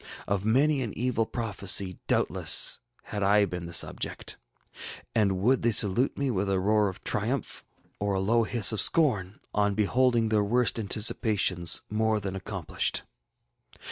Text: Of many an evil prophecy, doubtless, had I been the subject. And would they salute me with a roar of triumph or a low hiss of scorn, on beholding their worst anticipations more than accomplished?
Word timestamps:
Of 0.27 0.47
many 0.47 0.81
an 0.81 0.97
evil 0.97 1.27
prophecy, 1.27 1.99
doubtless, 2.07 2.79
had 3.03 3.21
I 3.21 3.45
been 3.45 3.67
the 3.67 3.71
subject. 3.71 4.35
And 5.13 5.37
would 5.41 5.61
they 5.61 5.69
salute 5.71 6.17
me 6.17 6.31
with 6.31 6.49
a 6.49 6.59
roar 6.59 6.89
of 6.89 7.03
triumph 7.03 7.63
or 7.99 8.15
a 8.15 8.19
low 8.19 8.41
hiss 8.41 8.71
of 8.71 8.81
scorn, 8.81 9.39
on 9.53 9.75
beholding 9.75 10.29
their 10.29 10.43
worst 10.43 10.79
anticipations 10.79 11.83
more 11.87 12.19
than 12.19 12.35
accomplished? 12.35 13.03